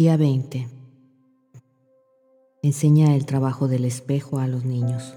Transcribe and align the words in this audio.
Día 0.00 0.16
20. 0.16 0.66
Enseña 2.62 3.14
el 3.14 3.26
trabajo 3.26 3.68
del 3.68 3.84
espejo 3.84 4.38
a 4.38 4.46
los 4.46 4.64
niños. 4.64 5.14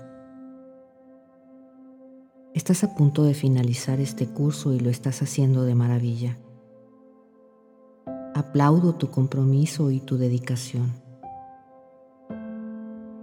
Estás 2.53 2.83
a 2.83 2.93
punto 2.93 3.23
de 3.23 3.33
finalizar 3.33 4.01
este 4.01 4.27
curso 4.27 4.73
y 4.73 4.81
lo 4.81 4.89
estás 4.89 5.21
haciendo 5.21 5.63
de 5.63 5.73
maravilla. 5.73 6.37
Aplaudo 8.35 8.95
tu 8.95 9.09
compromiso 9.09 9.89
y 9.89 10.01
tu 10.01 10.17
dedicación. 10.17 10.91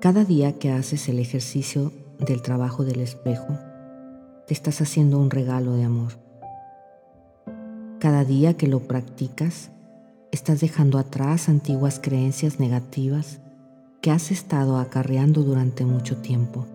Cada 0.01 0.25
día 0.25 0.59
que 0.59 0.73
haces 0.73 1.11
el 1.11 1.19
ejercicio 1.19 1.93
del 2.21 2.41
trabajo 2.41 2.87
del 2.87 3.01
espejo, 3.01 3.59
te 4.47 4.55
estás 4.55 4.81
haciendo 4.81 5.19
un 5.19 5.29
regalo 5.29 5.75
de 5.75 5.85
amor. 5.85 6.13
Cada 7.99 8.25
día 8.25 8.57
que 8.57 8.67
lo 8.67 8.81
practicas, 8.89 9.71
estás 10.33 10.61
dejando 10.61 10.99
atrás 10.99 11.49
antiguas 11.49 12.01
creencias 12.01 12.61
negativas 12.61 13.41
que 14.01 14.11
has 14.11 14.31
estado 14.31 14.79
acarreando 14.79 15.43
durante 15.43 15.85
mucho 15.85 16.17
tiempo. 16.19 16.67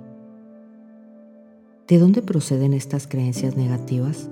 ¿De 1.88 2.00
dónde 2.00 2.22
proceden 2.22 2.74
estas 2.74 3.08
creencias 3.08 3.56
negativas? 3.56 4.30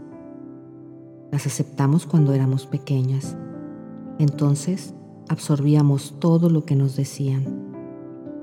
Las 1.31 1.47
aceptamos 1.47 2.05
cuando 2.05 2.33
éramos 2.33 2.65
pequeñas. 2.65 3.35
Entonces 4.19 4.93
absorbíamos 5.29 6.15
todo 6.19 6.49
lo 6.49 6.65
que 6.65 6.75
nos 6.75 6.95
decían. 6.95 7.73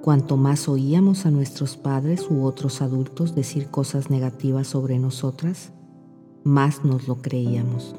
Cuanto 0.03 0.37
más 0.37 0.69
oíamos 0.69 1.27
a 1.27 1.31
nuestros 1.31 1.77
padres 1.77 2.27
u 2.31 2.45
otros 2.45 2.81
adultos 2.81 3.35
decir 3.35 3.67
cosas 3.67 4.11
negativas 4.11 4.67
sobre 4.67 4.99
nosotras, 4.99 5.73
más 6.43 6.85
nos 6.85 7.07
lo 7.07 7.21
creíamos. 7.21 7.95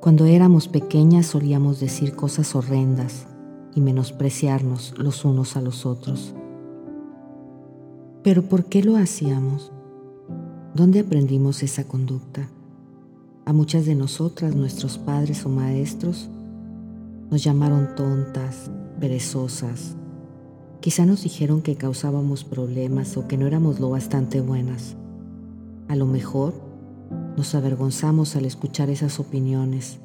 Cuando 0.00 0.24
éramos 0.24 0.66
pequeñas 0.66 1.26
solíamos 1.26 1.78
decir 1.78 2.16
cosas 2.16 2.54
horrendas 2.54 3.26
y 3.74 3.82
menospreciarnos 3.82 4.94
los 4.96 5.26
unos 5.26 5.58
a 5.58 5.60
los 5.60 5.84
otros. 5.84 6.34
Pero 8.22 8.42
¿por 8.42 8.64
qué 8.64 8.82
lo 8.82 8.96
hacíamos? 8.96 9.70
¿Dónde 10.74 11.00
aprendimos 11.00 11.62
esa 11.62 11.84
conducta? 11.84 12.48
A 13.44 13.52
muchas 13.52 13.84
de 13.84 13.94
nosotras, 13.94 14.56
nuestros 14.56 14.96
padres 14.96 15.44
o 15.44 15.50
maestros, 15.50 16.30
nos 17.30 17.44
llamaron 17.44 17.94
tontas, 17.94 18.70
perezosas. 19.00 19.96
Quizá 20.80 21.04
nos 21.04 21.24
dijeron 21.24 21.60
que 21.60 21.76
causábamos 21.76 22.44
problemas 22.44 23.18
o 23.18 23.28
que 23.28 23.36
no 23.36 23.46
éramos 23.46 23.80
lo 23.80 23.90
bastante 23.90 24.40
buenas. 24.40 24.96
A 25.88 25.96
lo 25.96 26.06
mejor 26.06 26.69
nos 27.40 27.54
avergonzamos 27.54 28.36
al 28.36 28.44
escuchar 28.44 28.90
esas 28.90 29.18
opiniones, 29.18 29.98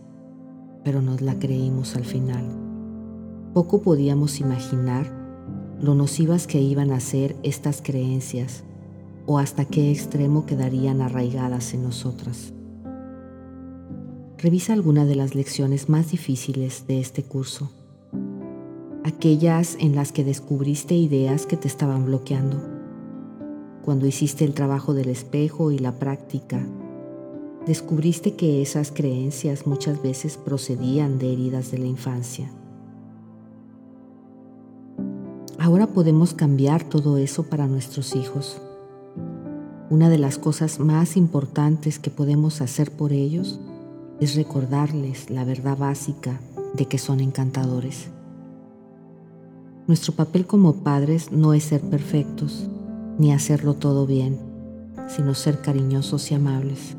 pero 0.85 1.01
nos 1.01 1.19
la 1.19 1.37
creímos 1.37 1.97
al 1.97 2.05
final. 2.05 2.45
Poco 3.53 3.81
podíamos 3.81 4.39
imaginar 4.39 5.11
lo 5.81 5.95
nocivas 5.95 6.47
que 6.47 6.61
iban 6.61 6.91
a 6.91 7.01
ser 7.01 7.35
estas 7.43 7.81
creencias 7.81 8.63
o 9.25 9.37
hasta 9.37 9.65
qué 9.65 9.91
extremo 9.91 10.45
quedarían 10.45 11.01
arraigadas 11.01 11.73
en 11.73 11.83
nosotras. 11.83 12.53
Revisa 14.37 14.71
alguna 14.71 15.03
de 15.03 15.15
las 15.15 15.35
lecciones 15.35 15.89
más 15.89 16.11
difíciles 16.11 16.87
de 16.87 17.01
este 17.01 17.23
curso, 17.23 17.69
aquellas 19.03 19.75
en 19.81 19.93
las 19.93 20.13
que 20.13 20.23
descubriste 20.23 20.95
ideas 20.95 21.45
que 21.45 21.57
te 21.57 21.67
estaban 21.67 22.05
bloqueando, 22.05 22.63
cuando 23.83 24.07
hiciste 24.07 24.45
el 24.45 24.53
trabajo 24.53 24.93
del 24.93 25.09
espejo 25.09 25.71
y 25.71 25.79
la 25.79 25.99
práctica 25.99 26.65
descubriste 27.65 28.35
que 28.35 28.61
esas 28.61 28.91
creencias 28.91 29.65
muchas 29.65 30.01
veces 30.01 30.37
procedían 30.37 31.17
de 31.17 31.33
heridas 31.33 31.71
de 31.71 31.79
la 31.79 31.87
infancia. 31.87 32.51
Ahora 35.57 35.87
podemos 35.87 36.33
cambiar 36.33 36.83
todo 36.83 37.17
eso 37.17 37.43
para 37.43 37.67
nuestros 37.67 38.15
hijos. 38.15 38.61
Una 39.89 40.09
de 40.09 40.17
las 40.17 40.37
cosas 40.37 40.79
más 40.79 41.17
importantes 41.17 41.97
que 41.97 42.11
podemos 42.11 42.61
hacer 42.61 42.91
por 42.91 43.13
ellos 43.13 43.59
es 44.19 44.35
recordarles 44.35 45.29
la 45.29 45.43
verdad 45.43 45.77
básica 45.77 46.39
de 46.75 46.85
que 46.85 46.97
son 46.97 47.19
encantadores. 47.19 48.09
Nuestro 49.87 50.13
papel 50.13 50.45
como 50.45 50.83
padres 50.83 51.31
no 51.31 51.53
es 51.53 51.63
ser 51.63 51.81
perfectos 51.81 52.69
ni 53.17 53.31
hacerlo 53.31 53.75
todo 53.75 54.05
bien, 54.05 54.37
sino 55.07 55.33
ser 55.33 55.61
cariñosos 55.61 56.31
y 56.31 56.35
amables. 56.35 56.97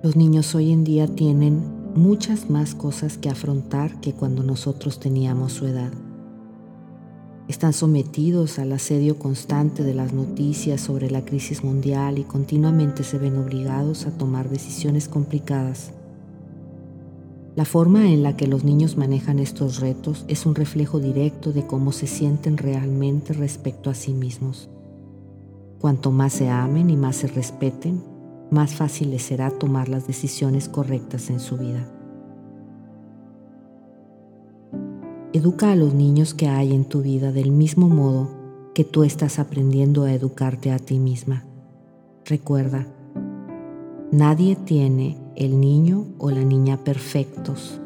Los 0.00 0.14
niños 0.14 0.54
hoy 0.54 0.70
en 0.70 0.84
día 0.84 1.08
tienen 1.08 1.60
muchas 1.96 2.48
más 2.50 2.76
cosas 2.76 3.18
que 3.18 3.30
afrontar 3.30 4.00
que 4.00 4.12
cuando 4.12 4.44
nosotros 4.44 5.00
teníamos 5.00 5.54
su 5.54 5.66
edad. 5.66 5.90
Están 7.48 7.72
sometidos 7.72 8.60
al 8.60 8.70
asedio 8.70 9.18
constante 9.18 9.82
de 9.82 9.94
las 9.94 10.12
noticias 10.12 10.80
sobre 10.80 11.10
la 11.10 11.24
crisis 11.24 11.64
mundial 11.64 12.18
y 12.18 12.22
continuamente 12.22 13.02
se 13.02 13.18
ven 13.18 13.38
obligados 13.38 14.06
a 14.06 14.12
tomar 14.12 14.48
decisiones 14.48 15.08
complicadas. 15.08 15.90
La 17.56 17.64
forma 17.64 18.08
en 18.12 18.22
la 18.22 18.36
que 18.36 18.46
los 18.46 18.62
niños 18.62 18.96
manejan 18.96 19.40
estos 19.40 19.80
retos 19.80 20.24
es 20.28 20.46
un 20.46 20.54
reflejo 20.54 21.00
directo 21.00 21.52
de 21.52 21.66
cómo 21.66 21.90
se 21.90 22.06
sienten 22.06 22.56
realmente 22.56 23.32
respecto 23.32 23.90
a 23.90 23.94
sí 23.94 24.12
mismos. 24.12 24.70
Cuanto 25.80 26.12
más 26.12 26.34
se 26.34 26.48
amen 26.50 26.88
y 26.88 26.96
más 26.96 27.16
se 27.16 27.26
respeten, 27.26 28.00
más 28.50 28.74
fácil 28.74 29.10
les 29.10 29.22
será 29.22 29.50
tomar 29.50 29.88
las 29.88 30.06
decisiones 30.06 30.68
correctas 30.68 31.30
en 31.30 31.40
su 31.40 31.56
vida. 31.56 31.86
Educa 35.32 35.72
a 35.72 35.76
los 35.76 35.92
niños 35.92 36.32
que 36.32 36.48
hay 36.48 36.74
en 36.74 36.84
tu 36.86 37.02
vida 37.02 37.32
del 37.32 37.52
mismo 37.52 37.88
modo 37.88 38.30
que 38.74 38.84
tú 38.84 39.04
estás 39.04 39.38
aprendiendo 39.38 40.04
a 40.04 40.12
educarte 40.12 40.72
a 40.72 40.78
ti 40.78 40.98
misma. 40.98 41.44
Recuerda, 42.24 42.86
nadie 44.10 44.56
tiene 44.56 45.18
el 45.36 45.60
niño 45.60 46.06
o 46.18 46.30
la 46.30 46.42
niña 46.42 46.78
perfectos, 46.78 47.80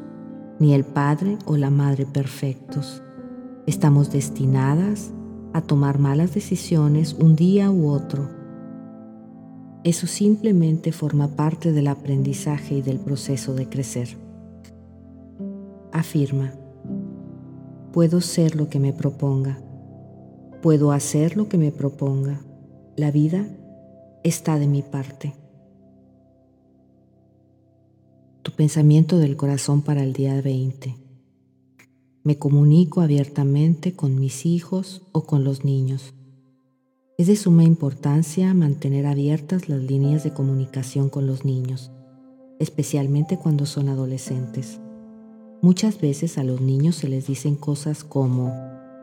ni 0.60 0.72
el 0.74 0.84
padre 0.84 1.38
o 1.44 1.56
la 1.56 1.70
madre 1.70 2.06
perfectos. 2.06 3.02
Estamos 3.66 4.12
destinadas 4.12 5.12
a 5.52 5.62
tomar 5.62 5.98
malas 5.98 6.34
decisiones 6.34 7.14
un 7.14 7.36
día 7.36 7.70
u 7.70 7.88
otro 7.88 8.41
eso 9.84 10.06
simplemente 10.06 10.92
forma 10.92 11.34
parte 11.34 11.72
del 11.72 11.88
aprendizaje 11.88 12.76
y 12.76 12.82
del 12.82 12.98
proceso 12.98 13.54
de 13.54 13.68
crecer. 13.68 14.16
Afirma, 15.92 16.52
puedo 17.92 18.20
ser 18.20 18.54
lo 18.54 18.68
que 18.68 18.78
me 18.78 18.92
proponga, 18.92 19.60
puedo 20.62 20.92
hacer 20.92 21.36
lo 21.36 21.48
que 21.48 21.58
me 21.58 21.72
proponga, 21.72 22.40
la 22.96 23.10
vida 23.10 23.48
está 24.22 24.58
de 24.58 24.68
mi 24.68 24.82
parte. 24.82 25.34
Tu 28.42 28.52
pensamiento 28.52 29.18
del 29.18 29.36
corazón 29.36 29.82
para 29.82 30.02
el 30.02 30.12
día 30.12 30.40
20. 30.40 30.96
Me 32.22 32.38
comunico 32.38 33.00
abiertamente 33.00 33.94
con 33.94 34.20
mis 34.20 34.46
hijos 34.46 35.02
o 35.12 35.24
con 35.24 35.42
los 35.42 35.64
niños. 35.64 36.14
Es 37.22 37.28
de 37.28 37.36
suma 37.36 37.62
importancia 37.62 38.52
mantener 38.52 39.06
abiertas 39.06 39.68
las 39.68 39.80
líneas 39.80 40.24
de 40.24 40.32
comunicación 40.32 41.08
con 41.08 41.28
los 41.28 41.44
niños, 41.44 41.92
especialmente 42.58 43.36
cuando 43.36 43.64
son 43.64 43.88
adolescentes. 43.88 44.80
Muchas 45.60 46.00
veces 46.00 46.36
a 46.36 46.42
los 46.42 46.60
niños 46.60 46.96
se 46.96 47.06
les 47.06 47.28
dicen 47.28 47.54
cosas 47.54 48.02
como 48.02 48.52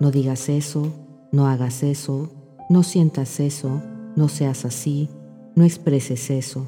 no 0.01 0.11
digas 0.11 0.49
eso, 0.49 0.91
no 1.31 1.47
hagas 1.47 1.81
eso, 1.81 2.29
no 2.69 2.83
sientas 2.83 3.39
eso, 3.39 3.81
no 4.17 4.27
seas 4.27 4.65
así, 4.65 5.07
no 5.55 5.63
expreses 5.63 6.29
eso, 6.29 6.67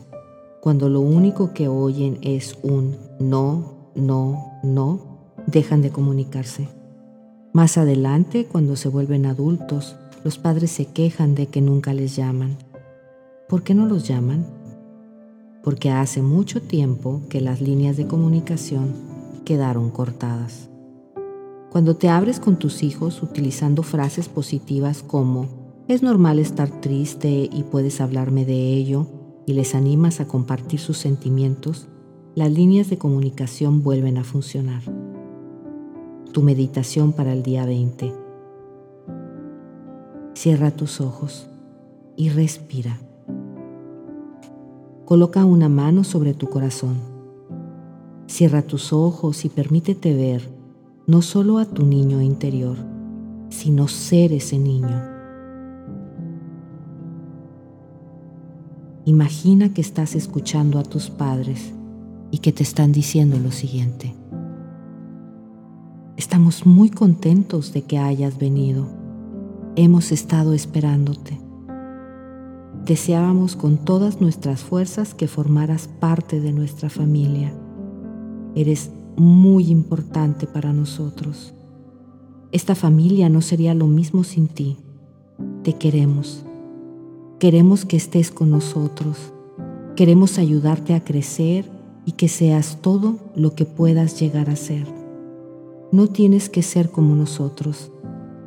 cuando 0.61 0.87
lo 0.87 1.01
único 1.01 1.53
que 1.53 1.67
oyen 1.67 2.17
es 2.21 2.57
un 2.63 2.95
no, 3.19 3.91
no, 3.93 4.53
no, 4.63 5.33
dejan 5.47 5.81
de 5.81 5.89
comunicarse. 5.89 6.69
Más 7.51 7.77
adelante, 7.77 8.45
cuando 8.45 8.77
se 8.77 8.87
vuelven 8.87 9.25
adultos, 9.25 9.97
los 10.23 10.37
padres 10.37 10.71
se 10.71 10.85
quejan 10.85 11.35
de 11.35 11.47
que 11.47 11.61
nunca 11.61 11.93
les 11.93 12.15
llaman. 12.15 12.57
¿Por 13.49 13.63
qué 13.63 13.73
no 13.73 13.87
los 13.87 14.07
llaman? 14.07 14.45
Porque 15.63 15.89
hace 15.89 16.21
mucho 16.21 16.61
tiempo 16.61 17.21
que 17.29 17.41
las 17.41 17.61
líneas 17.61 17.97
de 17.97 18.07
comunicación 18.07 18.93
quedaron 19.45 19.89
cortadas. 19.89 20.69
Cuando 21.71 21.95
te 21.95 22.09
abres 22.09 22.39
con 22.39 22.57
tus 22.57 22.83
hijos 22.83 23.23
utilizando 23.23 23.81
frases 23.81 24.29
positivas 24.29 25.03
como 25.03 25.47
es 25.87 26.03
normal 26.03 26.39
estar 26.39 26.69
triste 26.81 27.49
y 27.51 27.63
puedes 27.63 28.01
hablarme 28.01 28.45
de 28.45 28.73
ello 28.73 29.07
y 29.45 29.53
les 29.53 29.73
animas 29.73 30.19
a 30.19 30.27
compartir 30.27 30.79
sus 30.79 30.97
sentimientos, 30.97 31.87
las 32.35 32.51
líneas 32.51 32.89
de 32.89 32.97
comunicación 32.97 33.83
vuelven 33.83 34.17
a 34.17 34.23
funcionar. 34.23 34.83
Tu 36.31 36.41
meditación 36.41 37.11
para 37.11 37.33
el 37.33 37.43
día 37.43 37.65
20. 37.65 38.20
Cierra 40.41 40.71
tus 40.71 41.01
ojos 41.01 41.47
y 42.17 42.29
respira. 42.29 42.97
Coloca 45.05 45.45
una 45.45 45.69
mano 45.69 46.03
sobre 46.03 46.33
tu 46.33 46.49
corazón. 46.49 46.95
Cierra 48.25 48.63
tus 48.63 48.91
ojos 48.91 49.45
y 49.45 49.49
permítete 49.49 50.15
ver 50.15 50.49
no 51.05 51.21
solo 51.21 51.59
a 51.59 51.65
tu 51.65 51.85
niño 51.85 52.23
interior, 52.23 52.75
sino 53.49 53.87
ser 53.87 54.33
ese 54.33 54.57
niño. 54.57 54.99
Imagina 59.05 59.75
que 59.75 59.81
estás 59.81 60.15
escuchando 60.15 60.79
a 60.79 60.83
tus 60.83 61.11
padres 61.11 61.71
y 62.31 62.39
que 62.39 62.51
te 62.51 62.63
están 62.63 62.91
diciendo 62.91 63.37
lo 63.37 63.51
siguiente. 63.51 64.15
Estamos 66.17 66.65
muy 66.65 66.89
contentos 66.89 67.73
de 67.73 67.83
que 67.83 67.99
hayas 67.99 68.39
venido. 68.39 69.00
Hemos 69.77 70.11
estado 70.11 70.51
esperándote. 70.51 71.39
Deseábamos 72.85 73.55
con 73.55 73.77
todas 73.77 74.19
nuestras 74.19 74.61
fuerzas 74.61 75.13
que 75.13 75.29
formaras 75.29 75.87
parte 75.87 76.41
de 76.41 76.51
nuestra 76.51 76.89
familia. 76.89 77.53
Eres 78.53 78.91
muy 79.15 79.69
importante 79.69 80.45
para 80.45 80.73
nosotros. 80.73 81.53
Esta 82.51 82.75
familia 82.75 83.29
no 83.29 83.39
sería 83.39 83.73
lo 83.73 83.87
mismo 83.87 84.25
sin 84.25 84.49
ti. 84.49 84.75
Te 85.63 85.73
queremos. 85.73 86.43
Queremos 87.39 87.85
que 87.85 87.95
estés 87.95 88.29
con 88.29 88.51
nosotros. 88.51 89.31
Queremos 89.95 90.37
ayudarte 90.37 90.95
a 90.95 91.03
crecer 91.03 91.71
y 92.05 92.13
que 92.13 92.27
seas 92.27 92.79
todo 92.81 93.19
lo 93.35 93.55
que 93.55 93.63
puedas 93.63 94.19
llegar 94.19 94.49
a 94.49 94.57
ser. 94.57 94.85
No 95.93 96.07
tienes 96.07 96.49
que 96.49 96.61
ser 96.61 96.89
como 96.89 97.15
nosotros, 97.15 97.90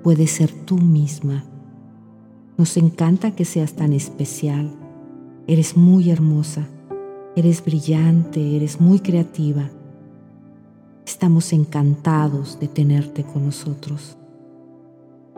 puedes 0.05 0.33
ser 0.33 0.53
tú 0.53 0.77
misma. 0.77 1.45
Nos 2.59 2.77
encanta 2.77 3.35
que 3.35 3.47
seas 3.47 3.73
tan 3.73 3.95
especial. 3.95 4.71
Eres 5.47 5.79
muy 5.79 6.11
hermosa, 6.11 6.69
eres 7.35 7.65
brillante, 7.65 8.55
eres 8.55 8.83
muy 8.83 9.01
creativa. 9.01 9.71
Estamos 11.07 11.55
encantados 11.55 12.61
de 12.61 12.69
tenerte 12.69 13.25
con 13.25 13.47
nosotros. 13.47 14.19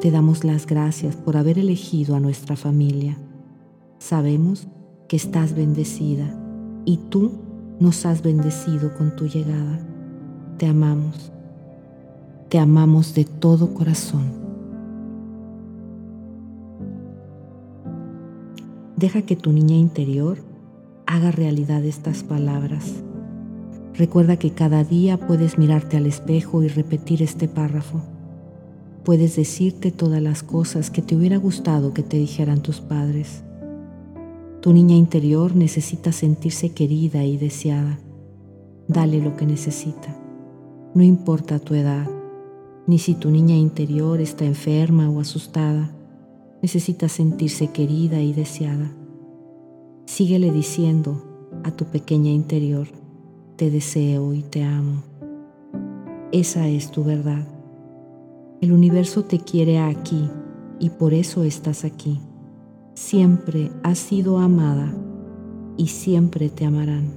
Te 0.00 0.10
damos 0.10 0.42
las 0.42 0.66
gracias 0.66 1.14
por 1.14 1.36
haber 1.36 1.60
elegido 1.60 2.16
a 2.16 2.20
nuestra 2.20 2.56
familia. 2.56 3.16
Sabemos 3.98 4.66
que 5.08 5.16
estás 5.16 5.54
bendecida 5.54 6.26
y 6.84 6.96
tú 7.08 7.30
nos 7.78 8.04
has 8.04 8.20
bendecido 8.20 8.94
con 8.94 9.14
tu 9.14 9.28
llegada. 9.28 9.78
Te 10.58 10.66
amamos. 10.66 11.30
Te 12.48 12.58
amamos 12.58 13.14
de 13.14 13.24
todo 13.24 13.72
corazón. 13.72 14.45
Deja 18.96 19.20
que 19.22 19.36
tu 19.36 19.52
niña 19.52 19.76
interior 19.76 20.38
haga 21.06 21.30
realidad 21.30 21.84
estas 21.84 22.22
palabras. 22.22 22.94
Recuerda 23.92 24.38
que 24.38 24.52
cada 24.52 24.84
día 24.84 25.18
puedes 25.18 25.58
mirarte 25.58 25.98
al 25.98 26.06
espejo 26.06 26.62
y 26.62 26.68
repetir 26.68 27.22
este 27.22 27.46
párrafo. 27.46 28.00
Puedes 29.04 29.36
decirte 29.36 29.90
todas 29.90 30.22
las 30.22 30.42
cosas 30.42 30.90
que 30.90 31.02
te 31.02 31.14
hubiera 31.14 31.36
gustado 31.36 31.92
que 31.92 32.02
te 32.02 32.16
dijeran 32.16 32.62
tus 32.62 32.80
padres. 32.80 33.42
Tu 34.62 34.72
niña 34.72 34.96
interior 34.96 35.54
necesita 35.54 36.10
sentirse 36.10 36.70
querida 36.70 37.22
y 37.22 37.36
deseada. 37.36 37.98
Dale 38.88 39.20
lo 39.20 39.36
que 39.36 39.44
necesita. 39.44 40.16
No 40.94 41.02
importa 41.02 41.58
tu 41.58 41.74
edad, 41.74 42.08
ni 42.86 42.98
si 42.98 43.14
tu 43.14 43.30
niña 43.30 43.56
interior 43.56 44.22
está 44.22 44.46
enferma 44.46 45.10
o 45.10 45.20
asustada. 45.20 45.90
Necesita 46.62 47.08
sentirse 47.08 47.68
querida 47.68 48.20
y 48.20 48.32
deseada. 48.32 48.90
Síguele 50.06 50.52
diciendo 50.52 51.22
a 51.64 51.70
tu 51.70 51.84
pequeña 51.86 52.30
interior, 52.30 52.88
te 53.56 53.70
deseo 53.70 54.34
y 54.34 54.42
te 54.42 54.62
amo. 54.62 55.02
Esa 56.32 56.68
es 56.68 56.90
tu 56.90 57.04
verdad. 57.04 57.46
El 58.60 58.72
universo 58.72 59.24
te 59.24 59.38
quiere 59.38 59.78
aquí 59.78 60.28
y 60.78 60.90
por 60.90 61.14
eso 61.14 61.44
estás 61.44 61.84
aquí 61.84 62.20
siempre 62.96 63.70
has 63.82 63.98
sido 63.98 64.38
amada 64.38 64.92
y 65.76 65.88
siempre 65.88 66.48
te 66.48 66.64
amarán. 66.64 67.12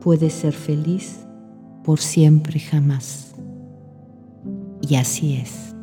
Puedes 0.00 0.32
ser 0.32 0.54
feliz 0.54 1.26
por 1.84 2.00
siempre 2.00 2.58
jamás. 2.58 3.34
Y 4.80 4.96
así 4.96 5.34
es. 5.34 5.76